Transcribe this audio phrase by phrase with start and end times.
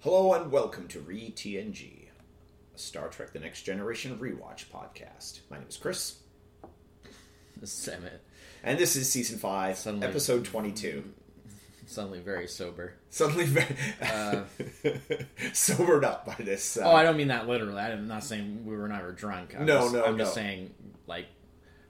[0.00, 2.04] Hello and welcome to ReTNG,
[2.74, 5.40] a Star Trek The Next Generation rewatch podcast.
[5.50, 6.16] My name is Chris,
[7.64, 8.20] Sam it.
[8.62, 11.04] and this is season 5, Suddenly- episode 22.
[11.86, 12.94] Suddenly very sober.
[13.08, 14.44] Suddenly very
[15.54, 16.76] sobered up by this.
[16.76, 17.78] Uh, Oh, I don't mean that literally.
[17.80, 19.54] I'm not saying we were never drunk.
[19.58, 20.42] I'm No, just, no, I'm just no.
[20.42, 20.74] saying
[21.06, 21.26] like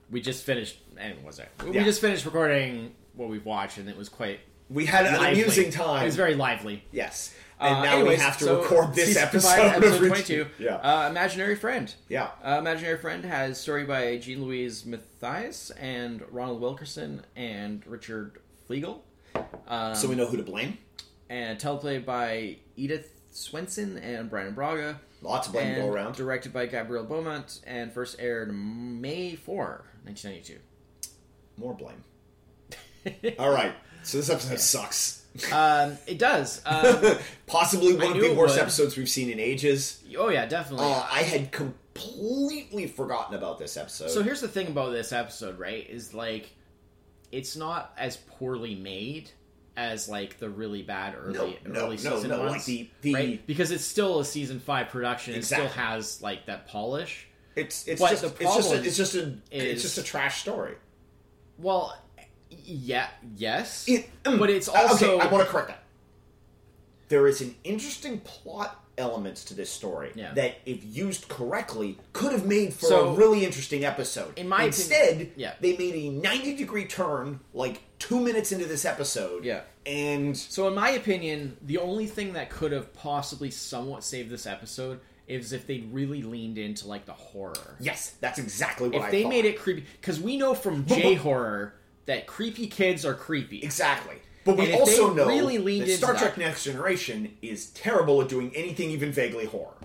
[0.09, 0.79] we just finished.
[0.97, 1.49] And was it?
[1.65, 1.83] We Yeah.
[1.83, 4.39] just finished recording what we've watched, and it was quite
[4.69, 5.41] we had an lively.
[5.41, 6.03] amusing time.
[6.03, 6.85] It was very lively.
[6.93, 7.33] yes.
[7.59, 10.07] And Uh, now anyways, we have to so record this episode, five, of episode Re-
[10.09, 10.45] 22.
[10.59, 10.75] Yeah.
[10.75, 11.93] Uh, Imaginary Friend.
[12.07, 12.29] yeah.
[12.45, 18.99] Uh, Imaginary Friend has story by Jean Louise Matthias and Ronald Wilkerson and Richard Fliegel.
[19.67, 20.77] Um, so we know who to blame.
[21.29, 24.99] and teleplay by Edithe Swensen and Brannon Braga.
[25.21, 26.15] Lots of blame to go around.
[26.15, 30.59] Directed by Gabrielle Beaumont and first aired May 4, 1992.
[31.57, 32.03] More blame.
[33.39, 33.73] All right.
[34.03, 35.25] So this episode sucks.
[35.51, 36.61] um, it does.
[36.65, 37.17] Um,
[37.47, 38.61] Possibly one of the worst would.
[38.61, 40.03] episodes we've seen in ages.
[40.17, 40.85] oh yeah, definitely.
[40.85, 44.09] Uh, I had completely forgotten about this episode.
[44.09, 45.87] so here's the thing about this episode, right?
[45.89, 46.49] Is like
[47.31, 49.29] it's not as poorly made
[49.77, 53.13] as like the really bad early No, early no, season no, ones, like the- the-
[53.13, 53.47] right?
[53.47, 55.35] Because it's still a season five production.
[55.35, 55.65] Exactly.
[55.67, 57.27] It still has like that polish.
[57.55, 60.41] it's it's but just the it's just a, it's just a it's just a trash
[60.41, 60.75] story.
[61.57, 61.95] Well,
[62.49, 65.27] yeah, yes, It- mm, but it's uh, also okay.
[65.27, 65.83] I want to correct that.
[67.09, 70.33] There is an interesting plot elements to this story Yeah.
[70.33, 74.37] that, if used correctly, could have made for So, a really interesting episode.
[74.37, 75.53] in my instead, opinion- yeah.
[75.61, 79.43] they made a ninety degree turn like two minutes into this episode.
[79.45, 79.61] Yeah.
[79.85, 84.45] and So, in my opinion, the only thing that could have possibly somewhat saved this
[84.45, 87.77] episode is if they really leaned into like the horror.
[87.79, 89.29] yes, that's exactly what If I they thought.
[89.29, 91.73] made it creepy, because we know from J horror
[92.09, 93.59] that creepy kids are creepy.
[93.61, 94.15] Exactly.
[94.43, 98.19] But we And also know really leaned that Star Trek that- Next Generation is terrible
[98.23, 99.75] at doing anything even vaguely horror.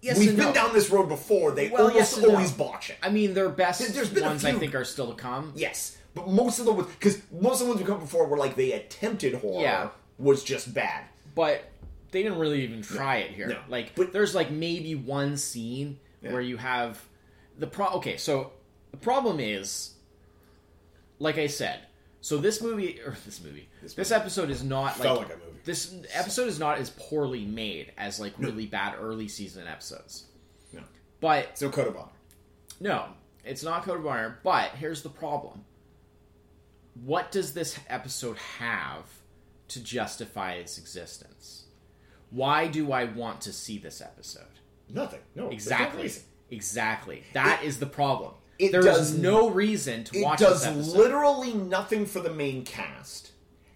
[0.00, 0.52] Yes We've been no.
[0.52, 1.50] down this road before.
[1.50, 2.30] They Well, almost yes and no.
[2.34, 2.96] always botch it.
[3.02, 5.52] I mean, their best There- there's been ones I think are still to come.
[5.56, 8.36] Yes, but most of the ones because most of the ones we come before were
[8.36, 9.62] like they attempted horror.
[9.62, 9.88] Yeah.
[10.18, 11.04] was just bad.
[11.34, 11.64] but
[12.12, 13.48] they didn't really even try it here.
[13.48, 13.58] No.
[13.68, 16.32] Like, But- there's like maybe one scene Yeah.
[16.32, 17.02] where you have
[17.58, 17.88] the pro.
[17.96, 18.52] Okay, so
[18.92, 19.90] the problem is,
[21.18, 21.80] like I said,
[22.20, 25.60] so this movie or this movie, this, episode is not like, like a movie.
[25.64, 30.24] This episode is not as poorly made as like really bad early season episodes.
[30.72, 30.82] No,
[31.20, 32.12] But it's no code of honor.
[32.80, 33.06] no,
[33.44, 34.38] it's not Code of Honor.
[34.42, 35.64] But here's the problem:
[37.04, 39.04] what does this episode have
[39.68, 41.64] to justify its existence?
[42.30, 44.42] Why do I want to see this episode?
[44.88, 45.20] Nothing.
[45.34, 46.10] No, no Exactly.
[46.50, 47.24] Exactly.
[47.32, 48.34] That is the problem.
[48.58, 52.64] It There does- is no reason to It watch does literally nothing for the main
[52.64, 53.30] cast.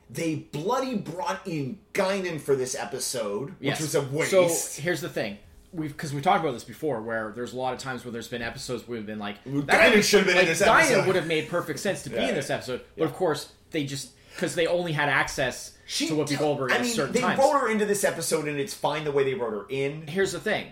[0.09, 3.81] They bloody brought in Guinan for this episode, which Yes.
[3.81, 4.31] was a waste.
[4.31, 5.39] So here's the thing.
[5.73, 8.27] We've because we talked about this before, where there's a lot of times where there's
[8.27, 11.07] been episodes where we've been like, Guinan should have been in like, this Guinan episode.
[11.07, 12.57] would have made perfect sense to be in this yeah.
[12.57, 16.73] episode, but of course they just because they only had access to Whoopi did- Goldberg
[16.73, 17.39] I at mean, certain they times.
[17.39, 20.09] wrote her into this episode, and it's fine the way they wrote her in.
[20.09, 20.67] Here's the thing.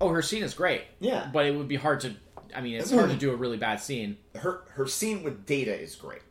[0.00, 0.82] Oh, her scene is great.
[0.98, 1.30] Yeah.
[1.32, 2.14] but it would be hard to.
[2.54, 4.16] I mean, it's hard to do a really bad scene.
[4.36, 6.22] Her her scene with Data is great.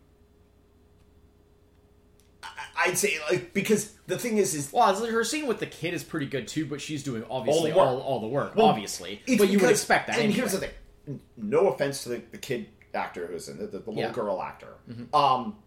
[2.44, 2.48] I-
[2.88, 6.04] I'd say like because the thing is is Well, her scene with the kid is
[6.04, 8.22] pretty good too, but she's doing obviously All all, the all, work.
[8.22, 9.22] the work, Well, obviously.
[9.38, 10.16] But you would expect that.
[10.16, 10.38] And anyway.
[10.40, 13.96] here's the thing: no offense to the, the kid actor who's in the, the little
[13.96, 14.06] Yeah.
[14.08, 14.14] Mm-hmm.
[14.16, 14.76] girl actor.
[15.14, 15.58] Um,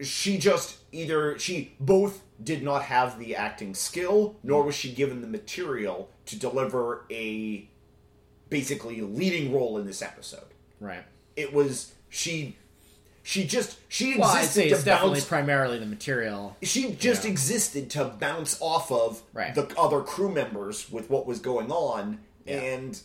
[0.00, 5.20] she just either she both did not have the acting skill, nor was she given
[5.20, 7.68] the material to deliver a
[8.52, 10.46] basically leading role in this episode.
[10.80, 11.04] right.
[11.34, 12.56] It was she.
[13.24, 16.56] She just she Well, I'd existed say it's to definitely bounce primarily the material.
[16.62, 17.30] she just Yeah.
[17.30, 19.54] existed to bounce off of Right.
[19.54, 22.18] the other crew members with what was going on
[22.48, 23.00] and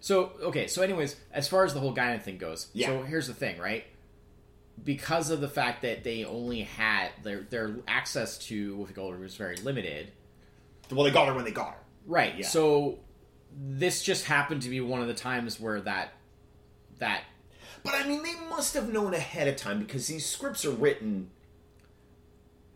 [0.00, 2.86] So okay, so anyways, as far as the whole Guinan thing goes, Yeah.
[2.86, 3.84] so here's the thing, right?
[4.84, 9.34] Because of the fact that they only had their their access to Whoopi Goldberg was
[9.34, 10.12] very limited,
[10.92, 12.36] well they got her when they got her right?
[12.38, 12.46] Yeah.
[12.46, 13.00] So
[13.54, 16.12] this just happened to be one of the times where that
[16.98, 17.22] that
[17.82, 21.30] but i mean they must have known ahead of time because these scripts are written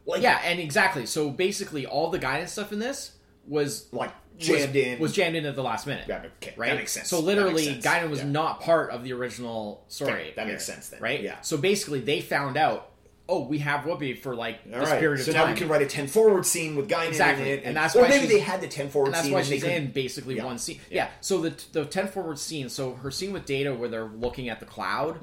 [0.06, 1.06] like yeah, and exactly.
[1.06, 3.12] So basically, all the guidance stuff in this
[3.46, 6.04] was like jammed was, in was jammed in at the last minute.
[6.08, 6.70] Yeah, okay, right.
[6.70, 7.08] that makes sense.
[7.08, 7.84] So literally, sense.
[7.84, 8.26] Guinan was Yeah.
[8.30, 10.12] not part of the original story.
[10.12, 11.00] Okay, that here, makes sense then.
[11.00, 11.22] right?
[11.22, 11.40] Yeah.
[11.42, 12.90] So basically, they found out.
[13.32, 15.68] Oh, we have Whoopi for like all this right period of so now we can
[15.68, 18.26] write a 10 forward scene with Guinan Exactly, in it and that's or why maybe
[18.26, 20.44] they had the 10 forward and that's scene why and she's in basically Yeah.
[20.44, 20.80] one scene.
[20.90, 21.08] Yeah.
[21.20, 22.68] So the the ten forward scene.
[22.68, 25.18] So her scene with Data, where they're looking at the cloud,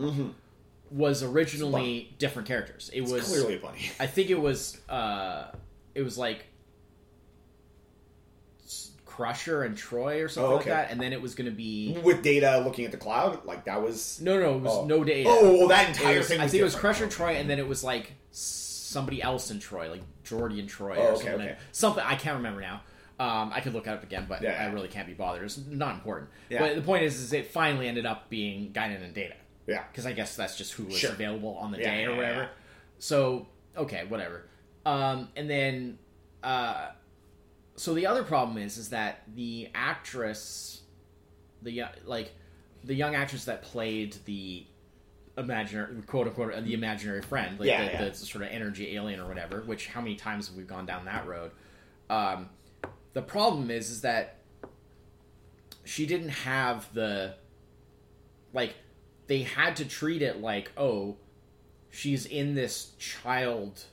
[0.90, 2.90] was originally different characters.
[2.94, 5.52] It was clearly a bunny I think it was uh
[5.94, 6.46] it was like
[9.18, 11.98] Crusher and Troi or something Oh, like that, and then it was going to be
[12.04, 14.22] with Data looking at the cloud, like that was.
[14.22, 14.86] no, no, it was Oh.
[14.86, 15.28] no data.
[15.32, 16.40] Oh, well, that entire was- thing.
[16.40, 16.76] I think it was.
[16.76, 20.70] Crusher and Troi, and then it was like somebody else in Troi, like Geordi and
[20.70, 21.42] Troi, Oh, or okay, something.
[21.50, 21.58] okay.
[21.72, 22.82] Something I can't remember now.
[23.20, 24.64] Um, I could look it up again, but Yeah.
[24.64, 25.44] I really can't be bothered.
[25.46, 26.30] It's not important.
[26.50, 26.60] Yeah.
[26.60, 29.34] But the point is, is it finally ended up being Guinan and Data
[29.66, 29.84] Yeah.
[29.92, 31.12] because I guess that's just who was Sure.
[31.12, 32.50] available on the Yeah, day or whatever.
[33.00, 34.44] So okay, whatever.
[34.86, 35.98] Um, and then,
[36.44, 36.90] uh,
[37.78, 40.82] so the other problem is, is that the actress,
[41.62, 42.34] the like,
[42.84, 44.66] the young actress that played the
[45.38, 48.10] imaginary quote unquote the imaginary friend, like Yeah, the, yeah.
[48.10, 49.62] the sort of energy alien or whatever.
[49.62, 51.52] Which how many times have we gone down that road?
[52.10, 52.50] Um,
[53.14, 54.38] the problem is, is that
[55.84, 57.36] she didn't have the
[58.54, 58.74] like
[59.28, 61.16] they had to treat it like oh
[61.90, 63.86] she's in this child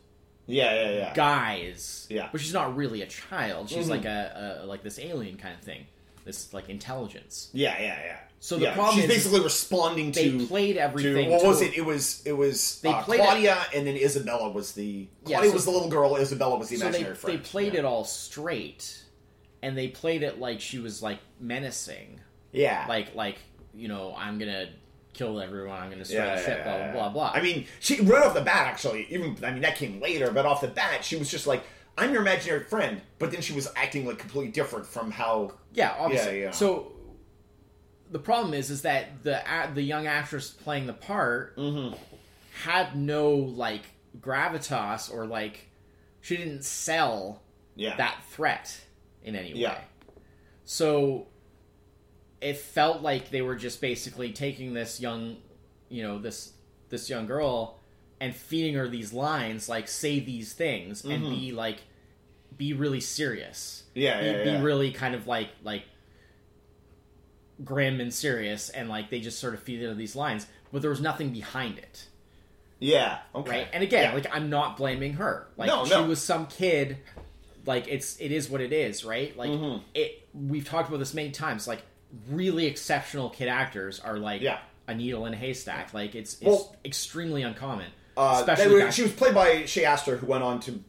[0.46, 1.14] Yeah, yeah, yeah.
[1.14, 2.29] guise Yeah.
[2.31, 3.91] but she's not really a child she's Mhm.
[3.91, 5.87] like a, a like this alien kind of thing
[6.25, 8.19] this like intelligence Yeah, yeah, yeah.
[8.41, 11.46] So the Yeah, problem she's is- basically responding they to played to everything what to-
[11.46, 11.73] was it?
[11.79, 15.37] It was it was They uh, played it- Claudia, and then Isabella was the Yeah,
[15.38, 16.17] Claudia so- was the little girl.
[16.17, 17.43] Isabella was the so they, imaginary they friend.
[17.44, 19.02] played it all straight
[19.62, 22.20] and they played it like she was like menacing
[22.52, 23.38] Yeah, like like
[23.75, 24.69] you know i'm gonna
[25.14, 27.43] kill everyone i'm gonna destroy yeah, the ship yeah, blah yeah, blah blah blah I
[27.43, 30.61] mean, she right off the bat, actually, even I mean that came later, but off
[30.61, 31.62] the bat, she was just like,
[31.96, 35.52] "I'm your imaginary friend," but then she was acting like completely different from how.
[35.72, 36.38] Yeah, obviously.
[36.40, 36.50] Yeah, yeah.
[36.50, 36.93] So
[38.11, 41.94] the problem is, is that the a- the young actress playing the part Mm-hmm.
[42.64, 43.82] had no like
[44.20, 45.69] gravitas or like
[46.20, 47.43] she didn't sell
[47.76, 48.81] Yeah, that threat
[49.22, 49.70] in any Yeah.
[49.75, 49.78] way.
[50.64, 51.26] So
[52.44, 55.37] it felt like they were just basically taking this young,
[55.88, 56.52] you know, this
[56.91, 57.81] this young girl
[58.20, 61.79] and feeding her these lines like say these things and be like
[62.56, 64.49] be really serious yeah, be, Mm-hmm.
[64.49, 65.82] yeah, be really kind of like like
[67.64, 70.91] grim and serious and like they just sort of feed into these lines but there
[70.91, 72.06] was nothing behind it
[72.81, 73.19] yeah.
[73.35, 74.14] Okay, right and again Yeah.
[74.14, 76.06] like i'm not blaming her like No, she no.
[76.06, 76.99] was some kid
[77.67, 79.82] like it's it is what it is right like Mhm.
[79.94, 81.82] it we've talked about this many times like
[82.31, 84.58] really exceptional kid actors are like Yeah.
[84.88, 88.93] a needle in a haystack like it's it's Well- extremely uncommon Uh, especially were- back-
[88.93, 90.82] she was played by Shay Astar, who went on to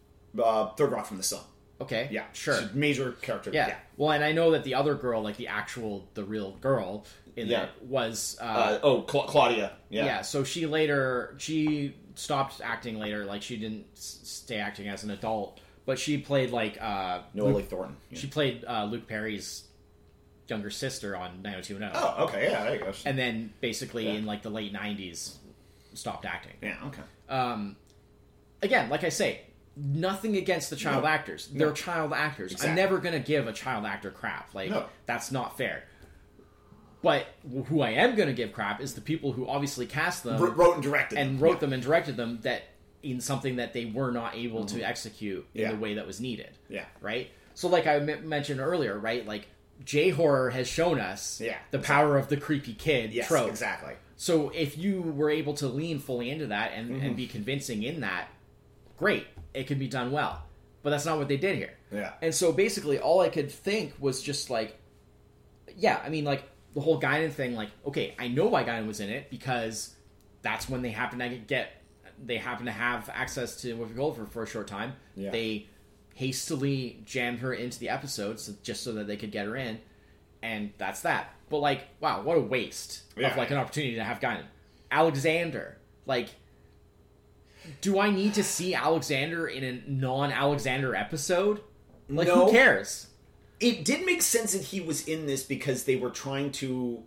[0.44, 1.42] uh, Third Rock from the Sun.
[1.82, 3.52] okay Yeah, sure major character.
[3.54, 3.76] yeah.
[3.98, 7.06] Well, and I know that the other girl, like the actual, the real girl
[7.38, 7.60] in Yeah.
[7.62, 8.38] there, was.
[8.42, 9.72] Uh, Uh, oh, Cla- Claudia.
[9.90, 10.06] yeah.
[10.06, 10.22] Yeah.
[10.22, 13.26] So she later she stopped acting later.
[13.26, 17.50] Like she didn't s- stay acting as an adult, but she played like uh, Noah
[17.50, 17.96] Luke, Thornton.
[18.10, 18.20] Yeah.
[18.20, 19.64] she played uh, Luke Perry's
[20.48, 21.92] younger sister on 90210.
[21.96, 22.50] Oh, okay.
[22.52, 22.92] Yeah, there you go.
[23.06, 24.14] And then basically Yeah.
[24.14, 25.38] in like the late 90s
[25.94, 26.54] stopped acting.
[26.62, 26.78] yeah.
[26.88, 27.02] Okay.
[27.30, 27.76] Um,
[28.62, 29.42] again, like I say,
[29.78, 31.10] nothing against the child No.
[31.10, 31.48] actors.
[31.48, 31.74] They're No.
[31.74, 32.64] child actors.
[32.64, 34.54] I'm never going to give a child actor crap.
[34.54, 34.86] Like No.
[35.06, 35.84] that's not fair.
[37.02, 37.28] But
[37.68, 40.50] who I am going to give crap is the people who obviously cast them Wr-
[40.50, 41.40] wrote and directed and them.
[41.40, 42.64] wrote them and directed them that
[43.04, 45.70] in something that they were not able to execute in Mm-hmm.
[45.70, 45.72] Yeah.
[45.72, 46.58] the way that was needed.
[46.70, 46.86] Yeah.
[47.02, 47.30] Right.
[47.54, 49.26] So, like I m- mentioned earlier, right?
[49.26, 49.48] Like
[49.84, 53.50] J horror has shown us Yeah, the power of the creepy kid Yes, trope.
[53.50, 53.94] exactly.
[54.18, 57.06] So if you were able to lean fully into that and, Mm-hmm.
[57.06, 58.30] and be convincing in that,
[58.98, 60.44] great, it could be done well.
[60.84, 61.74] But that's not what they did here.
[61.92, 62.14] Yeah.
[62.22, 64.80] And so basically, all I could think was just like,
[65.78, 67.56] yeah, I mean, like the whole Guinan thing.
[67.56, 69.96] Like, okay, I know why Guinan was in it because
[70.42, 71.82] that's when they happen to get,
[72.24, 74.94] they happen to have access to Whoopi Goldberg for a short time.
[75.16, 75.32] Yeah.
[75.32, 75.68] They
[76.16, 79.80] hastily jammed her into the episodes just so that they could get her in,
[80.42, 81.30] and that's that.
[81.50, 83.30] But like, wow, what a waste Yeah.
[83.32, 84.46] of like an opportunity to have Guinan.
[84.92, 86.30] Alexander, like.
[87.82, 91.62] Do I need to see Alexander in a non-Alexander episode?
[92.08, 92.46] Like, No.
[92.46, 93.08] who cares?
[93.60, 97.04] It did make sense that he was in this because they were trying to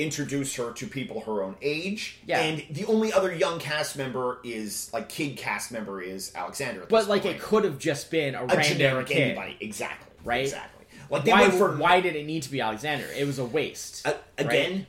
[0.00, 2.18] introduce her to people her own age.
[2.26, 2.40] Yeah.
[2.40, 6.86] And the only other young cast member is like kid cast member is Alexander.
[6.88, 7.36] But like, point.
[7.36, 9.56] it could have just been a, a random generic kid, anybody.
[9.60, 10.12] Exactly.
[10.24, 10.44] Right?
[10.44, 10.86] Exactly.
[11.10, 13.06] Like they Why, for why did it need to be Alexander?
[13.16, 14.06] It was a waste.
[14.06, 14.46] Uh, right?
[14.46, 14.86] again,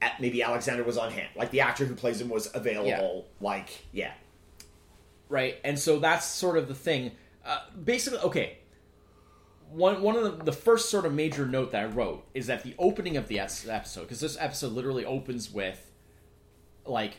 [0.00, 1.28] at, maybe Alexander was on hand.
[1.36, 3.26] Like the actor who plays him was available.
[3.40, 4.12] Like yeah,
[5.28, 5.58] right?
[5.62, 7.12] And so that's sort of the thing.
[7.44, 8.58] Uh, basically, okay.
[9.72, 12.62] One one of the, the first sort of major note that I wrote is that
[12.62, 15.90] the opening of the episode, because this episode literally opens with,
[16.86, 17.14] like,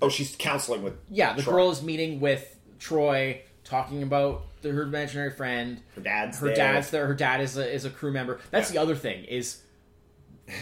[0.00, 1.52] oh, she's counseling with yeah, the Troi.
[1.52, 5.80] girl is meeting with Troi, talking about the, her imaginary friend.
[5.96, 6.56] her dad's her there.
[6.56, 7.06] dad's there.
[7.06, 8.40] Her dad is a is a crew member.
[8.50, 8.74] That's Yeah.
[8.74, 9.62] the other thing is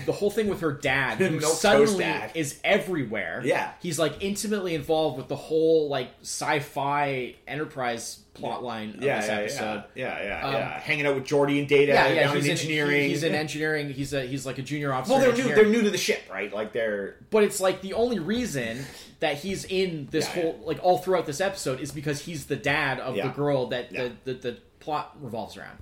[0.05, 2.33] the whole thing with her dad, who Milk suddenly dad.
[2.35, 3.41] is everywhere.
[3.45, 3.73] Yeah.
[3.81, 9.35] he's like intimately involved with the whole like sci-fi enterprise plotline of yeah, this yeah,
[9.39, 9.85] episode.
[9.95, 10.81] yeah, yeah, yeah, Um, yeah.
[10.81, 13.03] Hanging out with Geordi and Data Yeah, yeah, he's in in engineering.
[13.03, 13.91] he- he's in engineering.
[13.91, 15.15] He's a he's like a junior officer.
[15.15, 15.55] well, they're new.
[15.55, 16.53] They're new to the ship, right?
[16.53, 18.85] Like they're But it's like the only reason
[19.21, 23.01] that he's in this whole like all throughout this episode is because he's the dad
[23.01, 25.79] of the girl that the, the the plot revolves around.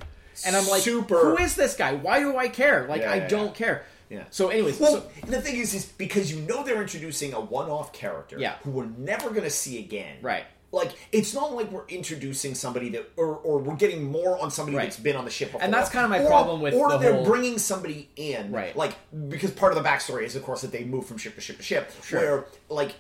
[0.47, 1.95] And I'm like, Super- who is this guy?
[1.95, 2.87] Why do I care?
[2.89, 3.53] Like, I don't yeah.
[3.53, 3.85] care.
[4.11, 4.25] Yeah.
[4.31, 7.93] So, anyways, Well, so, the thing is, is because you know they're introducing a one-off
[7.93, 8.57] character Yeah.
[8.63, 10.17] who we're never going to see again.
[10.23, 10.45] Right.
[10.73, 14.77] Like it's not like we're introducing somebody that, or, or we're getting more on somebody
[14.77, 14.85] Right.
[14.85, 15.63] that's been on the ship before.
[15.63, 18.77] And that's kinda my Or- problem with Or the they're whole- bringing somebody in, Right.
[18.77, 18.95] Like
[19.29, 21.59] because part of the backstory is, of course, that they move from ship to ship
[21.59, 21.93] to ship.
[22.03, 22.19] Sure.
[22.21, 22.95] Where like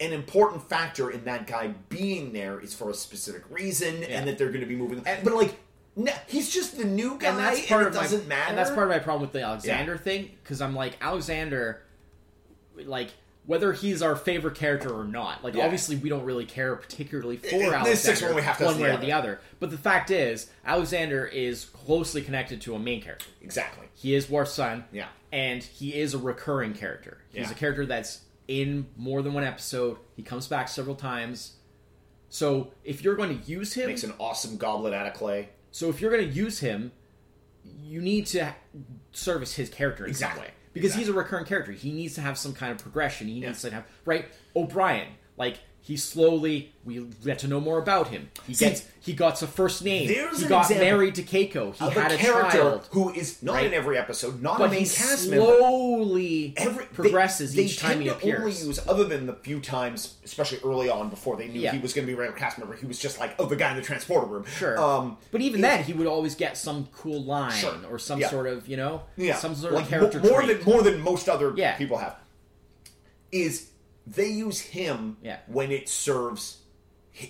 [0.00, 4.08] an important factor in that guy being there is for a specific reason, Yeah.
[4.18, 5.00] and that they're going to be moving.
[5.02, 5.54] but like.
[5.96, 8.48] No, he's just the new guy, and that's part it of my doesn't matter.
[8.48, 11.82] and that's part of my problem with the Alexander thing because I'm like Alexander,
[12.84, 13.10] like
[13.46, 15.44] whether he's our favorite character or not.
[15.44, 15.64] Like Yeah.
[15.64, 17.62] obviously we don't really care particularly for this
[18.06, 19.38] Alexander one, we have to one way or the other.
[19.60, 23.26] But the fact is, Alexander is closely connected to a main character.
[23.42, 23.86] exactly.
[23.94, 24.84] He is Worf's son.
[24.92, 25.06] Yeah.
[25.30, 27.18] And he is a recurring character.
[27.32, 27.52] He's Yeah.
[27.52, 29.98] a character that's in more than one episode.
[30.16, 31.52] He comes back several times.
[32.30, 35.50] So if you're going to use him, Makes an awesome goblet out of clay.
[35.74, 36.92] So if you're going to use him,
[37.82, 38.54] you need to
[39.10, 40.36] service his character in Exactly.
[40.42, 41.04] some way because Exactly.
[41.06, 41.72] he's a recurring character.
[41.72, 43.26] He needs to have some kind of progression.
[43.26, 43.48] He Yeah.
[43.48, 44.26] needs to have right.
[44.54, 48.30] O'Brien, like he slowly we get to know more about him.
[48.46, 50.08] He See, gets he got a first name.
[50.08, 51.74] there's He an got example married to Keiko.
[51.74, 52.88] He of had a a character child.
[52.92, 53.66] who is not right?
[53.66, 55.44] in every episode, not a But main he cast member.
[55.44, 58.66] slowly Every, progresses they, each they time he to Only appears.
[58.66, 61.72] use, other than the few times, especially early on, before they knew Yeah.
[61.72, 63.56] he was going to be a regular cast member, he was just like, oh, the
[63.56, 64.44] guy in the transporter room.
[64.46, 64.78] Sure.
[64.80, 67.74] Um, but even then, he would always get some cool line Sure.
[67.90, 68.30] or some Yeah.
[68.30, 70.64] sort of, you know, yeah, some sort like, of character mo- more trait.
[70.64, 71.76] than more than most other Yeah.
[71.76, 72.16] people have.
[73.32, 73.66] Is
[74.06, 75.38] they use him Yeah.
[75.46, 76.58] when it serves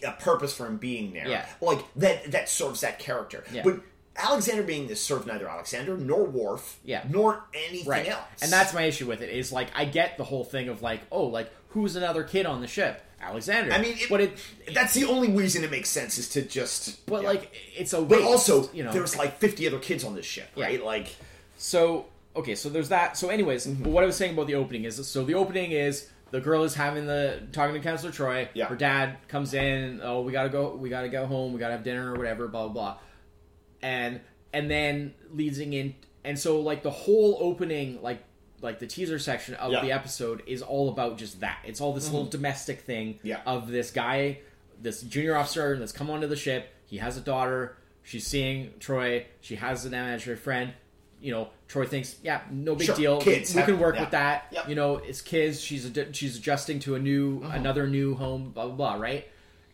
[0.03, 1.29] a purpose for him being there.
[1.29, 1.47] Yeah.
[1.61, 3.45] like that that serves that character.
[3.53, 3.63] Yeah.
[3.65, 3.81] But
[4.17, 7.05] Alexander being this served neither Alexander nor Worf, Yeah.
[7.11, 8.09] nor anything right.
[8.09, 8.23] else.
[8.43, 11.01] And that's my issue with it is like I get the whole thing of like,
[11.13, 13.03] oh, like who's another kid on the ship?
[13.21, 13.73] Alexander.
[13.73, 14.37] I mean, it, but it,
[14.75, 17.05] that's the only reason it makes sense is to just.
[17.07, 17.29] but yeah.
[17.29, 20.49] like it's a but also you know, there's like 50 other kids on this ship,
[20.57, 20.65] Yeah.
[20.67, 20.85] right?
[20.85, 21.09] Like,
[21.57, 23.17] So okay, so there's that.
[23.17, 23.83] So anyways, Mm-hmm.
[23.83, 26.65] but what I was saying about the opening is so the opening is the girl
[26.65, 28.49] is having the talking to Counselor Troi.
[28.55, 28.65] Yeah.
[28.67, 30.01] Her dad comes in.
[30.03, 30.75] Oh, we gotta go.
[30.75, 31.53] We gotta go home.
[31.53, 32.49] We gotta have dinner or whatever.
[32.49, 32.99] Blah blah blah.
[33.83, 34.21] And
[34.53, 38.25] and then leading in, and so like the whole opening, like
[38.61, 39.79] like the teaser section of Yeah.
[39.79, 39.87] Mm-hmm.
[39.87, 41.59] the episode is all about just that.
[41.65, 43.41] It's all this little domestic thing Yeah.
[43.47, 44.41] of this guy,
[44.83, 46.69] this junior officer that's come onto the ship.
[46.87, 47.77] He has a daughter.
[48.03, 49.27] She's seeing Troi.
[49.41, 50.73] She has an imaginary friend.
[51.25, 53.21] You know, Troi thinks, yeah, no big Sure, deal.
[53.21, 54.01] kids we have- can work yeah.
[54.03, 54.47] with that.
[54.53, 54.69] Yep.
[54.69, 55.61] You know, it's kids.
[55.61, 57.51] She's ad- she's adjusting to a new Mm-hmm.
[57.53, 58.51] another new home.
[58.51, 58.95] Blah blah blah.
[58.97, 59.27] Right,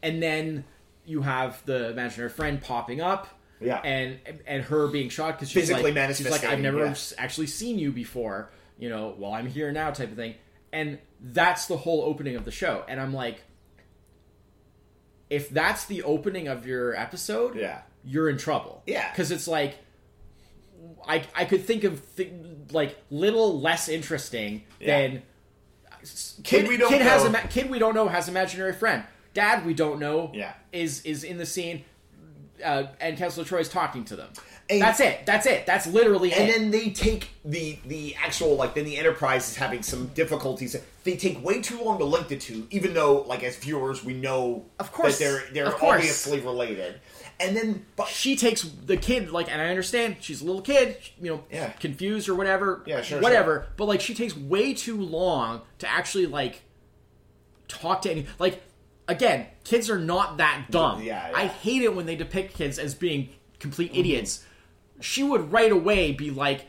[0.02, 0.64] and then
[1.04, 3.26] you have the imaginary friend popping up.
[3.62, 3.76] Yeah.
[3.84, 6.94] and and her being shocked because she's Physically like, she's like, I've never yeah.
[7.18, 8.50] actually seen you before.
[8.78, 10.36] You know, well, I'm here now, type of thing.
[10.72, 12.84] And that's the whole opening of the show.
[12.88, 13.42] And I'm like,
[15.28, 17.82] if that's the opening of your episode, Yeah.
[18.04, 18.82] you're in trouble.
[18.86, 19.10] Yeah.
[19.10, 19.76] because it's like,
[21.06, 22.30] I I could think of th-
[22.72, 25.00] like little less interesting Yeah.
[25.08, 25.22] than
[26.44, 27.28] Kid we don't kid has know.
[27.28, 29.04] a ma- kid we don't know has imaginary friend.
[29.34, 30.54] Dad we don't know Yeah.
[30.72, 31.84] is is in the scene,
[32.64, 34.28] uh, and Counselor Troi is talking to them.
[34.70, 35.26] And- That's it.
[35.26, 35.66] That's it.
[35.66, 36.52] That's literally and it.
[36.52, 40.74] then they take the the actual like then the Enterprise is having some difficulties.
[41.04, 44.14] They take way too long to link the two, even though like as viewers we
[44.14, 45.18] know Of course.
[45.18, 45.96] that they're they're course.
[45.96, 47.00] obviously related.
[47.40, 50.98] And then but she takes the kid like and i understand she's a little kid
[51.20, 51.70] you know Yeah.
[51.70, 56.26] confused or whatever Yeah, sure, whatever but like she takes way too long to actually
[56.26, 56.62] like
[57.68, 58.62] talk to any like
[59.08, 61.36] again kids are not that dumb Yeah, yeah.
[61.36, 64.00] i hate it when they depict kids as being complete Mm-hmm.
[64.00, 64.44] idiots
[65.00, 66.66] she would right away be like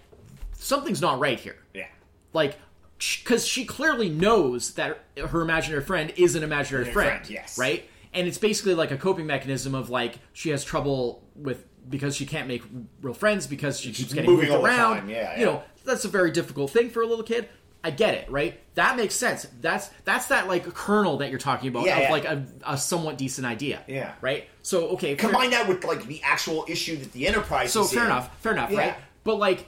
[0.53, 1.87] something's not right here yeah.
[2.33, 2.57] like
[2.99, 7.57] because she clearly knows that her imaginary friend is an imaginary Imaginary friend, friend, yes.
[7.57, 12.15] right and it's basically like a coping mechanism of like she has trouble with because
[12.15, 12.62] she can't make
[13.01, 16.08] real friends because she keeps getting moving moved around time, yeah, you know that's a
[16.10, 17.50] very difficult thing for a little kid
[17.84, 21.70] i get it right that makes sense that's that's that like kernel that you're talking
[21.70, 22.12] about Yeah, of yeah.
[22.12, 24.13] like a, a somewhat decent idea Yeah.
[24.22, 27.84] right so okay fair- Combine that with like the actual issue that the Enterprise so
[27.84, 28.06] fair in.
[28.12, 28.77] enough, fair enough, Yeah.
[28.80, 28.96] right?
[29.24, 29.65] But like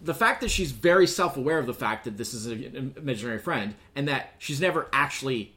[0.00, 3.74] the fact that she's very self-aware of the fact that this is an imaginary friend
[3.96, 5.56] and that she's never actually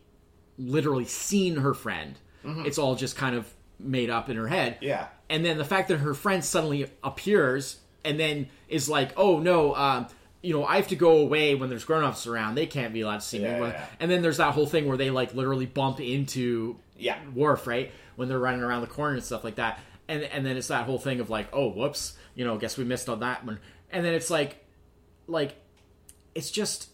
[0.57, 2.17] literally seen her friend.
[2.43, 4.75] It's all just kind of made up in her head.
[4.75, 4.85] Mm-hmm.
[4.85, 5.07] Yeah.
[5.29, 9.75] And then the fact that her friend suddenly appears and then is like, "Oh no,
[9.75, 10.07] um,
[10.41, 12.55] you know, I have to go away when there's grown-ups around.
[12.55, 13.67] They can't be allowed to see Yeah, me.
[13.67, 13.85] yeah.
[13.99, 17.17] And then there's that whole thing where they like literally bump into Yeah.
[17.35, 17.91] Worf, right?
[18.15, 19.79] When they're running around the corner and stuff like that.
[20.07, 22.83] And and then it's that whole thing of like, oh, whoops, you know, guess we
[22.85, 23.59] missed on that one.
[23.91, 24.65] And then it's like,
[25.27, 25.55] like,
[26.33, 26.87] it's just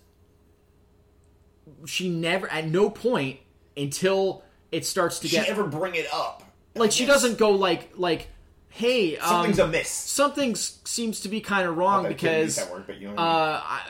[1.85, 3.39] she never at no point
[3.77, 6.43] until it starts to she get She ever bring it up?
[6.75, 8.27] like she doesn't go like like,
[8.69, 9.89] hey, um, Something's amiss.
[9.89, 13.07] something seems to be kind of wrong Not that I couldn't use because word, you
[13.07, 13.19] know I mean.
[13.19, 13.81] uh, I,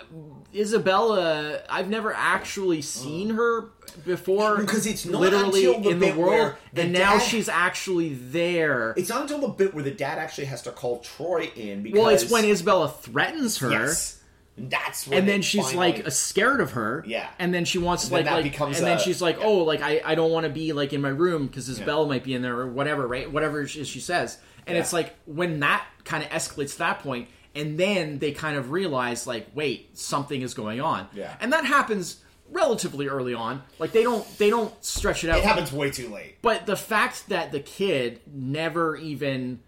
[0.53, 3.69] Isabella, I've never actually seen her
[4.05, 4.57] before.
[4.57, 8.93] Because it's not literally until the in the world, the and now she's actually there.
[8.97, 11.97] It's not until the bit where the dad actually has to call Troi in because
[11.99, 13.69] well, it's when Isabella threatens her.
[13.71, 14.21] yes,
[14.57, 17.03] that's when And then she's finally- like scared of her.
[17.07, 17.27] Yeah.
[17.39, 19.45] And then she wants to like, like becomes and then she's like, yeah.
[19.45, 22.23] oh, like I, I don't want to be like in my room because Isabella might
[22.23, 23.29] be in there or whatever, right?
[23.31, 24.37] Whatever she, she says.
[24.65, 24.81] And Yeah.
[24.81, 28.71] it's like when that kind of escalates to that point, and then they kind of
[28.71, 31.07] realize like, wait, something is going on.
[31.13, 31.35] Yeah.
[31.39, 33.61] And that happens relatively early on.
[33.79, 35.39] Like they don't they don't stretch it out.
[35.39, 36.37] it happens way too late.
[36.41, 39.59] But the fact that the kid never even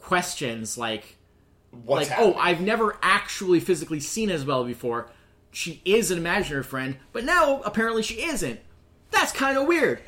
[0.00, 1.16] questions like
[1.84, 2.34] What's like, happening?
[2.36, 5.10] oh, I've never actually physically seen Isabella before.
[5.50, 8.60] She is an imaginary friend, but now apparently she isn't.
[9.10, 10.00] That's kind of weird.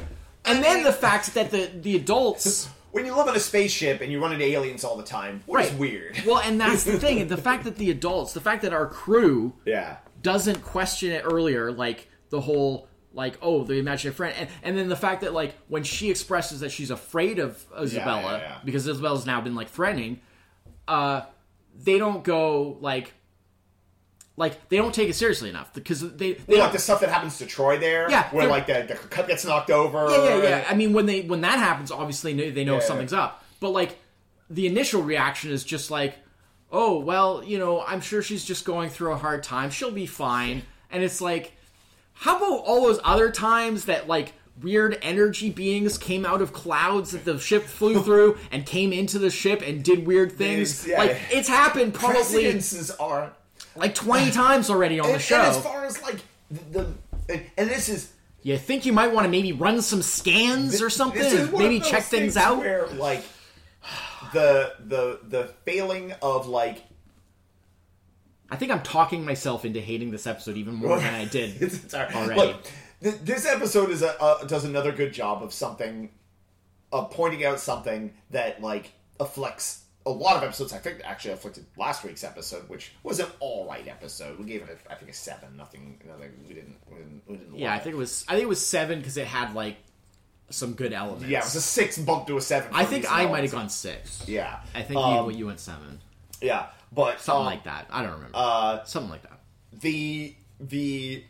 [0.45, 4.11] And then the fact that the the adults, when you live in a spaceship and
[4.13, 5.79] you run into aliens all the time, what is right?
[5.79, 6.23] weird?
[6.27, 7.27] Well, and that's the thing.
[7.29, 9.97] The fact that the adults, the fact that our crew Yeah.
[10.23, 14.89] doesn't question it earlier, like the whole like oh the imaginary friend, and and then
[14.89, 18.59] the fact that like when she expresses that she's afraid of Isabella yeah, yeah.
[18.65, 20.21] because Isabella's now been like threatening,
[20.87, 21.23] uh,
[21.79, 23.13] they don't go like.
[24.37, 27.09] Like they don't take it seriously enough because they, they Well, like the stuff that
[27.09, 30.09] happens to Troi there, Yeah, where like the, the cup gets knocked over.
[30.11, 30.65] Yeah, yeah, yeah.
[30.69, 33.45] I mean, when they when that happens, obviously they know- Yeah, something's up.
[33.59, 33.99] But like,
[34.49, 36.15] the initial reaction is just like,
[36.71, 39.71] "Oh, well, you know, I'm sure she's just going through a hard time.
[39.71, 41.55] She'll be fine." And it's like,
[42.13, 47.13] how about all those other times that like weird energy beings came out of clouds
[47.13, 50.87] that the ship flew through and came into the ship and did weird things?
[50.87, 50.99] Yeah.
[50.99, 52.61] Like it's happened probably
[53.01, 53.33] are
[53.77, 55.37] like 20 times already on and, the show.
[55.37, 56.93] and as far as like the, the
[57.29, 60.89] and, and this is you think you might want to maybe run some scans or
[60.91, 61.21] something?
[61.21, 62.59] This is one Maybe check things things out?
[62.59, 63.23] Where like
[64.33, 66.83] the the the failing of like
[68.51, 71.57] I think I'm talking myself into hating this episode even more than I did.
[71.61, 72.41] it's, it's already.
[72.41, 72.67] Look,
[73.03, 76.11] th- this episode is a uh, does another good job of something,
[76.93, 80.73] of pointing out something that like afflicts a lot of episodes.
[80.73, 84.39] I think actually afflicted last week's episode, which was an all right episode.
[84.39, 85.57] We gave it, a, I think, a seven.
[85.57, 86.01] Nothing.
[86.07, 86.77] nothing we didn't.
[86.91, 87.23] We didn't.
[87.27, 88.25] We didn't yeah, I think it was.
[88.29, 89.77] I think it was seven because it had like
[90.51, 91.27] some good elements.
[91.27, 92.71] Yeah, it was a six bumped to a seven.
[92.73, 94.27] I think I might have gone six.
[94.27, 96.01] Yeah, I think um, you, you went seven,
[96.41, 97.87] Yeah, but something um, like that.
[97.91, 98.33] I don't remember.
[98.35, 99.41] Uh, something like that.
[99.81, 101.25] the the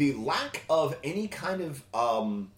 [0.00, 2.50] the lack of any kind of um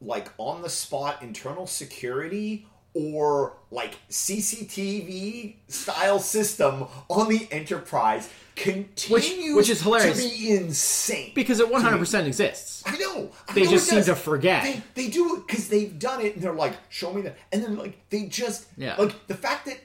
[0.00, 9.56] like on the spot internal security or like CCTV style system on the Enterprise continues
[9.56, 10.22] which is hilarious.
[10.22, 12.84] to be insane Because it 100 percent exists.
[12.86, 13.30] I know.
[13.48, 14.62] I They know just seem to forget.
[14.62, 17.62] They, they do it because they've done it, and they're like, "Show me that," and
[17.64, 18.94] then like they just Yeah.
[18.96, 19.80] like the fact that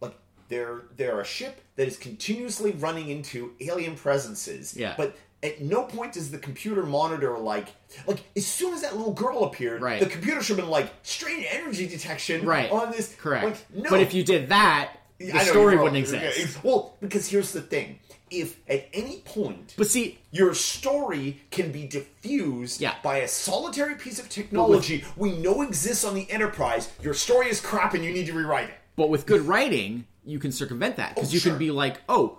[0.00, 0.16] like
[0.48, 4.74] they're they're a ship that is continuously running into alien presences.
[4.76, 4.94] Yeah.
[4.96, 5.16] but.
[5.42, 7.68] At no point does the computer monitor like
[8.06, 10.00] like as soon as that little girl appeared, Right.
[10.00, 12.70] the computer should have been like strain energy detection Right.
[12.70, 13.14] on this.
[13.20, 13.44] Correct.
[13.44, 13.90] Like, no.
[13.90, 16.62] But if you did that, the know, story wouldn't exist.
[16.64, 21.86] Well, because here's the thing: if at any point But see, your story can be
[21.86, 22.94] diffused Yeah.
[23.02, 26.88] by a solitary piece of technology we know exists on the Enterprise.
[27.00, 28.74] Your story is crap and you need to rewrite it.
[28.96, 31.52] But with good writing, you can circumvent that because Oh, you sure.
[31.52, 32.38] can be like, oh,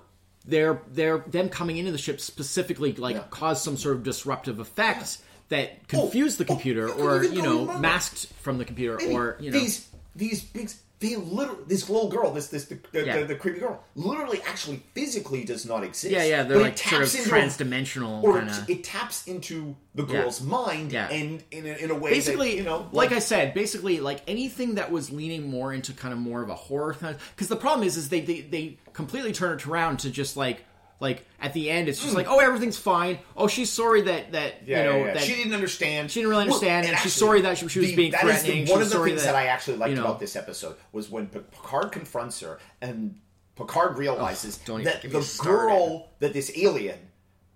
[0.50, 3.24] they're they're them coming into the ship specifically like Yeah.
[3.30, 5.86] cause some sort of disruptive effect that oh.
[5.88, 9.52] confuse the oh, computer you or you know masked from the computer Maybe or you
[9.52, 9.60] know.
[9.60, 13.20] these these big they literally this little girl this this the, the, Yeah.
[13.20, 16.12] the, the creepy girl literally actually physically does not exist.
[16.12, 19.76] yeah yeah they're but like sort of transdimensional or kind it, of it taps into
[19.96, 21.10] the girl's mind Yeah.
[21.10, 24.22] and in a, in a way basically that, you know like, I said basically like
[24.28, 26.96] anything that was leaning more into kind of more of a horror
[27.36, 30.66] because the problem is is they, they they completely turn it around to just like
[31.00, 32.18] like at the end it's just mm.
[32.18, 34.68] like oh everything's fine oh she's sorry that that.
[34.68, 35.14] Yeah, you know yeah, yeah.
[35.14, 36.12] that she didn't understand.
[36.12, 38.24] she didn't really understand, and she's actually, sorry that she- she was the- being that
[38.26, 38.68] is the- threatening.
[38.70, 40.76] one She's of the sorry things that, I actually liked you know- about this episode
[40.92, 43.20] was when P- Picard confronts her, and
[43.56, 45.50] Picard realizes don't even that get the started.
[45.52, 47.00] girl, that this alien,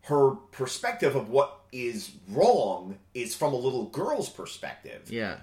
[0.04, 5.10] her perspective of what is wrong is from a little girl's perspective.
[5.10, 5.38] yeah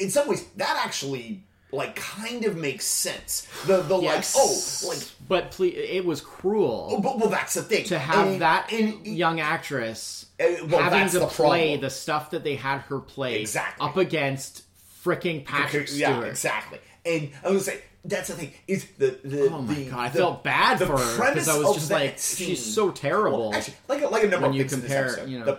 [0.00, 3.46] In some ways, that actually like kind of makes sense.
[3.66, 4.34] The the Yes.
[4.34, 7.98] like oh like but please it was cruel oh, but well that's the thing to
[7.98, 11.80] have And- that and- young actress Uh, well, having to the play problem.
[11.80, 13.86] the stuff that they had her play Exactly.
[13.86, 14.62] up against
[15.04, 16.00] freaking Patrick Stewart.
[16.00, 16.78] Yeah, exactly.
[17.04, 20.08] And I was say that's the thing is the the Oh my the, god, I
[20.10, 23.50] the- felt bad for her because I was just like, scene- she's so terrible.
[23.50, 25.38] Well, actually, like a, like a number When of you things in this compare, you
[25.40, 25.44] know.
[25.46, 25.58] the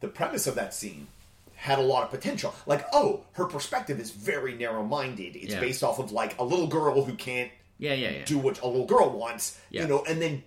[0.00, 1.06] the premise of that scene
[1.62, 2.52] had a lot of potential.
[2.66, 5.36] Like, oh, her perspective is very narrow minded.
[5.36, 5.60] It's Yeah.
[5.60, 8.24] based off of like a little girl who can't yeah, yeah, yeah.
[8.24, 9.82] do what a little girl wants, Yeah.
[9.82, 10.42] you know, and then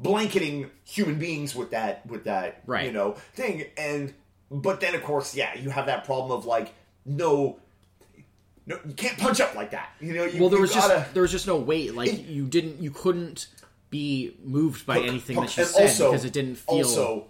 [0.00, 2.84] blanketing human beings with that with that Right.
[2.86, 4.12] you know thing and
[4.50, 6.74] but then of course yeah you have that problem of like
[7.06, 7.58] no
[8.66, 11.14] no you can't punch up like that you know you, well, there was gotta, just
[11.14, 11.94] there was just no weight.
[11.94, 13.46] Like It- you didn't, you couldn't
[13.88, 16.74] be moved by anything that she said also- because it didn't feel.
[16.76, 17.26] Also,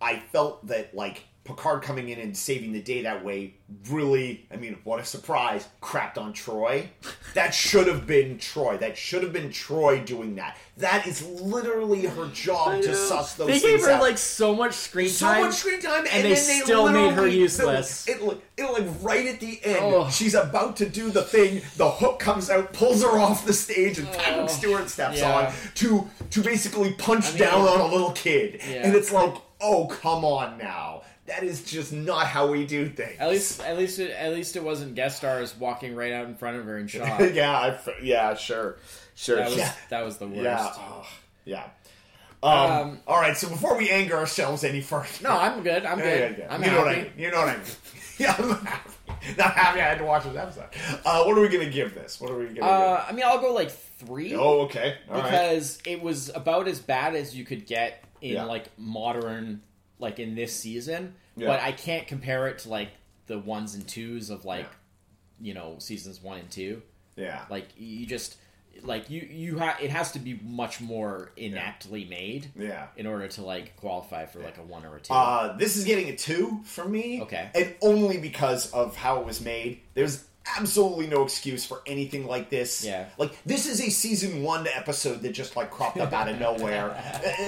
[0.00, 3.54] I felt that like Picard coming in and saving the day that way
[3.90, 5.66] really, I mean, what a surprise!
[5.82, 6.88] Crapped on Troi.
[7.34, 8.78] That should have been Troi.
[8.80, 10.58] That should have been Troi doing that.
[10.76, 13.62] That is literally her job to suss those things.
[13.62, 14.02] they things gave her out.
[14.02, 15.42] like so much screen so time.
[15.46, 18.06] much screen time, and, they then they still made her literally- useless.
[18.06, 20.10] It, it, it, like right at the end, Oh.
[20.10, 21.62] she's about to do the thing.
[21.78, 24.46] The hook comes out, pulls her off the stage, and Patrick Oh.
[24.48, 25.32] Stewart steps Yeah.
[25.48, 28.86] on to to basically punch mean- down on a little kid, Yeah.
[28.86, 33.16] and it's like, oh come on now, that is just not how we do things.
[33.20, 36.34] At least, at least, it, at least it wasn't guest stars walking right out in
[36.34, 37.32] front of her and shot.
[37.34, 38.76] yeah, I yeah, sure,
[39.14, 40.42] sure, That was yeah, that was the worst.
[40.42, 41.06] yeah, oh,
[41.44, 41.64] yeah.
[42.42, 45.84] Um, Um, all right, so before we anger ourselves any further, No, I'm good.
[45.84, 46.38] I'm Yeah, good.
[46.38, 46.46] yeah.
[46.54, 47.12] I'm you know what I mean.
[47.16, 47.64] You know what I mean.
[48.18, 48.90] yeah, I'm happy.
[49.36, 50.66] Not happy I had to watch this episode.
[51.04, 52.20] Uh, what are we gonna give this?
[52.20, 54.34] What are we gonna Uh, I mean, I'll go like three?
[54.36, 54.94] Oh, okay.
[55.10, 55.24] All right.
[55.24, 59.60] because it was about as bad as you could get in like modern,
[59.98, 61.14] like in this season.
[61.36, 61.48] Yeah.
[61.48, 62.90] But I can't compare it to like
[63.26, 64.68] the ones and twos of like,
[65.40, 66.82] you know, seasons one and two.
[67.16, 67.44] Yeah.
[67.50, 68.36] Like you just
[68.82, 72.86] like you you have it has to be much more ineptly made Yeah.
[72.96, 75.12] in order to like qualify for like a one or a two.
[75.12, 77.22] Uh, this is getting a two for me.
[77.22, 77.50] Okay.
[77.54, 79.80] And only because of how it was made.
[79.94, 80.24] There's
[80.56, 82.84] absolutely no excuse for anything like this.
[82.84, 83.06] Yeah.
[83.18, 86.94] Like this is a season one episode that just like cropped up out of nowhere,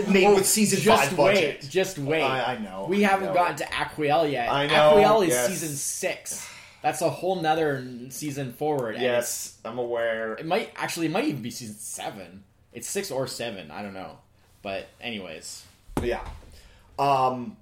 [0.09, 1.67] made with season just five wait, budget.
[1.71, 2.23] just wait.
[2.23, 3.35] I- I know, We I haven't know.
[3.35, 4.51] gotten to Aquiel yet.
[4.51, 5.49] I know, Aquiel is yes.
[5.49, 6.49] season six.
[6.83, 8.97] That's a whole nother season forward.
[8.99, 10.33] Yes, I'm aware.
[10.35, 12.45] It might actually it might even be season seven.
[12.73, 13.71] It's six or seven.
[13.71, 14.19] I don't know.
[14.63, 15.65] But anyways,
[16.03, 16.21] Yeah.
[16.99, 17.57] Um.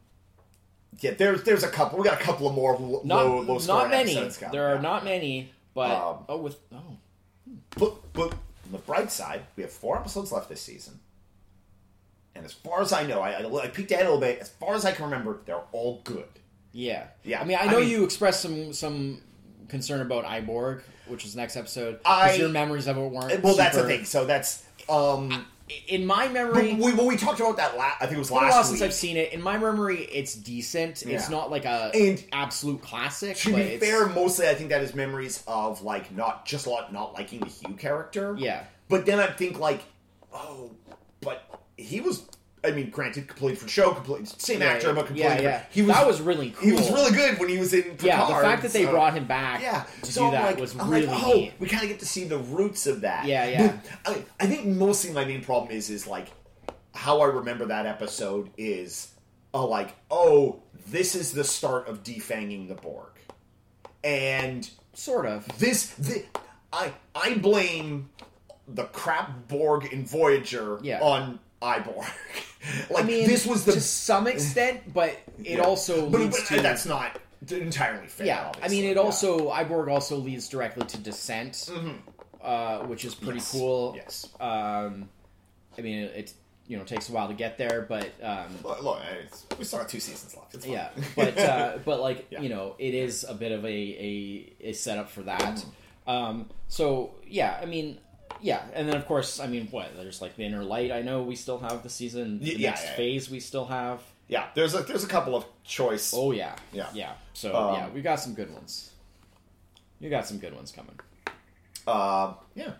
[1.01, 1.99] Yeah, there's there's a couple.
[1.99, 4.17] We got a couple of more low not low, low not many.
[4.17, 4.51] episodes.
[4.53, 5.53] There are not many.
[5.75, 6.97] But Um, oh, with oh,
[7.77, 10.99] But but on the bright side, we have four episodes left this season,
[12.35, 14.41] and as far as I know, I, I, I peeked ahead a little bit.
[14.41, 16.29] As far as I can remember, they're all good.
[16.73, 19.21] yeah, Yeah, I mean, I I know mean- you expressed some some
[19.69, 22.01] concern about I, Borg, which is next episode.
[22.05, 23.43] I- your memories of it weren't.
[23.43, 24.05] Well, that's the thing.
[24.05, 25.47] So that's um.
[25.89, 27.77] In my We, memory, we, well, we talked about that.
[27.77, 28.83] La- I think it was a while last since.
[28.83, 29.33] I've seen it.
[29.33, 31.03] In my memory, it's decent.
[31.07, 31.17] Yeah.
[31.17, 33.37] It's not like a And- absolute classic.
[33.39, 36.67] to but be it's- fair, mostly I think that is memories of like not just
[36.67, 38.35] a lot not liking the Hugh character.
[38.39, 39.83] yeah, But then I think like,
[40.33, 40.71] oh,
[41.21, 41.43] but
[41.77, 42.23] he was.
[42.65, 45.65] I mean, granted, completely different show, completely same Yeah, actor, but completely yeah, yeah.
[45.71, 46.67] He was that was really cool.
[46.69, 47.83] he was really good when he was in.
[47.83, 48.27] Picard, yeah.
[48.27, 50.59] The fact that they so- brought him back, yeah to so do I'm that like,
[50.59, 51.53] was I'm really like, oh, neat.
[51.59, 53.27] we kind of get to see the roots of that.
[53.27, 53.79] Yeah, yeah.
[54.05, 56.29] But I, I think mostly my main problem is is like
[56.95, 59.13] how I remember that episode is
[59.55, 63.13] uh, like, oh, this is the start of defanging the Borg,
[64.05, 65.47] and Sort of.
[65.59, 66.27] this, thi-
[66.73, 68.11] I I blame
[68.67, 71.01] the crap Borg in Voyager Yeah.
[71.01, 72.07] on I, Borg.
[72.91, 75.61] like I mean, this was the to some extent, but it yeah.
[75.61, 77.19] also but, leads but to that's not
[77.51, 78.27] entirely fair.
[78.27, 78.53] yeah.
[78.63, 79.03] I mean, it Yeah.
[79.03, 81.71] also I, Borg also leads directly to Descent,
[82.43, 83.53] uh, which is pretty Yes.
[83.53, 83.93] cool.
[83.97, 84.29] Yes.
[84.41, 85.09] Um,
[85.77, 86.33] I mean, it, it
[86.67, 89.79] you know takes a while to get there, but um, Look, look, it's, we still
[89.79, 90.67] have two seasons left.
[90.67, 92.41] Yeah but uh, but like Yeah.
[92.43, 96.11] you know it is a bit of a a, a setup for that Mm-hmm.
[96.11, 97.99] um so yeah i mean
[98.41, 101.23] yeah and then of course i mean what there's like the inner light i know
[101.23, 102.97] we still have the season the yeah, next yeah, yeah.
[102.97, 104.45] phase we still have yeah.
[104.55, 106.13] There's a there's a couple of choice.
[106.15, 106.89] oh yeah Yeah.
[106.93, 108.91] yeah so Um, yeah we got some good ones
[110.01, 110.99] you got some good ones coming
[111.87, 112.73] Uh, yeah.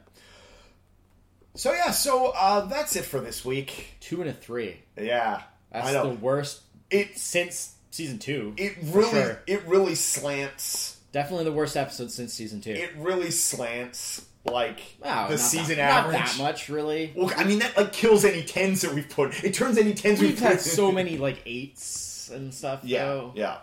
[1.55, 3.97] So yeah, so uh, that's it for this week.
[4.01, 5.43] two and a three Yeah,
[5.73, 7.17] that's the worst it.
[7.19, 9.43] since season two It really sure.
[9.47, 10.99] it really slants.
[11.13, 16.05] definitely the worst episode since season two It really slants like wow the season that,
[16.05, 16.19] average.
[16.19, 19.43] not that much really Well, I mean that like kills any tens that we've put.
[19.45, 23.33] It turns any tens we've we've had so many like eights and stuff Yeah, though.
[23.35, 23.59] yeah,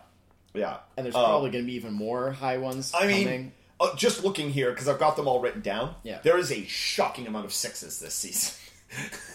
[0.54, 0.78] yeah.
[0.98, 4.24] and there's Uh, probably going to be even more high ones I mean, uh, just
[4.24, 5.96] looking here because I've got them all written down.
[6.04, 6.20] Yeah.
[6.24, 8.54] there is a shocking amount of sixes this season.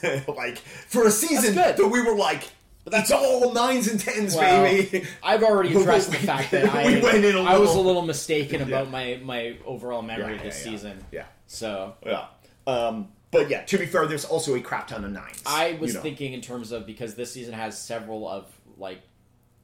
[0.28, 2.44] like for a season that we were like,
[2.86, 5.04] it's all nines and tens, Well, baby.
[5.22, 8.62] I've already addressed the fact that I, we went in I was a little- mistaken
[8.62, 10.76] about my, my overall memory Yeah, this yeah, yeah.
[10.78, 11.04] season.
[11.12, 11.24] Yeah.
[11.50, 12.26] So Yeah.
[12.66, 15.42] Um, but yeah, to be fair, there's also a crap ton of nines.
[15.44, 16.02] I was you know.
[16.02, 19.02] thinking in terms of because this season has several of like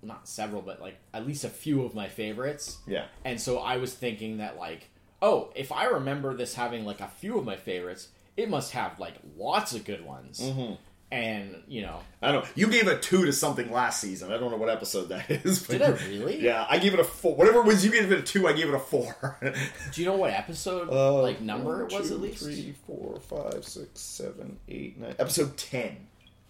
[0.03, 2.79] not several but like at least a few of my favorites.
[2.87, 3.07] Yeah.
[3.25, 4.89] And so I was thinking that like
[5.23, 8.99] oh, if I remember this having like a few of my favorites, it must have
[8.99, 10.41] like lots of good ones.
[10.41, 10.75] Mm-hmm.
[11.13, 12.51] And, you know, I don't know.
[12.57, 14.33] You gave a two to something last season.
[14.33, 15.63] I don't know what episode that is.
[15.63, 16.41] but- Did I really?
[16.43, 17.37] Yeah, I gave it a four.
[17.37, 19.39] Whatever it was you gave it a two, I gave it a four.
[19.93, 22.43] do you know what episode Uh, like number it was two, at least?
[22.43, 25.15] Three, four, five, six, seven, eight, nine.
[25.19, 25.97] Episode ten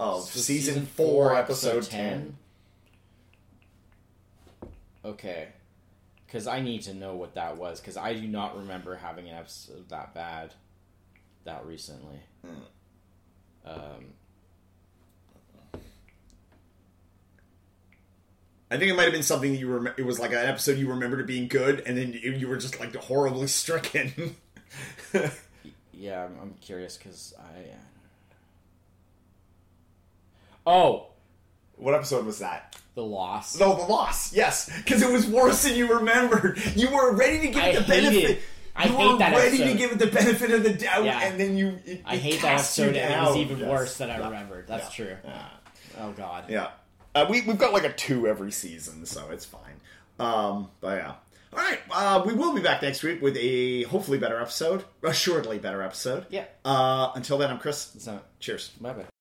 [0.01, 2.37] of So season, four, episode, ten.
[4.63, 5.11] 10?
[5.13, 5.49] Okay.
[6.27, 9.37] Because I need to know what that was, because I do not remember having an
[9.37, 10.55] episode that bad
[11.45, 12.21] that recently.
[12.45, 13.71] Hmm.
[13.71, 14.05] Um,
[18.71, 19.95] I think it might have been something that you remember.
[20.01, 22.57] It was like an episode you remembered it being good, and then you, you were
[22.57, 24.35] just like horribly stricken.
[25.93, 27.61] yeah, I'm, I'm curious, because I.
[27.71, 27.75] uh,
[30.67, 31.07] Oh,
[31.77, 32.77] what episode was that?
[32.95, 33.59] The loss.
[33.61, 34.33] No, the loss.
[34.35, 36.59] Yes, because it was worse than you remembered.
[36.75, 38.43] You were ready to give I it the hated- benefit.
[38.79, 41.21] I you hate were that ready to give it the benefit of the doubt, Yeah.
[41.23, 41.79] and then you.
[41.87, 43.69] It, I hate that cast you episode, and it was even Yes.
[43.71, 44.25] worse than I Yeah.
[44.27, 44.67] remembered.
[44.67, 45.05] That's Yeah.
[45.07, 45.17] true.
[45.25, 45.47] Yeah.
[45.99, 46.45] Oh, God.
[46.51, 46.71] Yeah.
[47.17, 49.81] Uh, we, we've got like a two every season, so it's fine.
[50.19, 51.15] Um, but yeah.
[51.53, 51.79] All right.
[51.91, 54.85] Uh, we will be back next week with a hopefully better episode.
[55.03, 56.27] Assuredly better episode.
[56.29, 56.45] Yeah.
[56.63, 57.97] Uh, until then, I'm Chris.
[57.99, 58.69] So, Cheers.
[58.83, 59.07] bye bye.